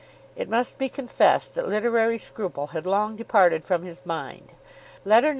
[0.35, 4.49] It must be confessed that literary scruple had long departed from his mind.
[5.05, 5.29] Letter No.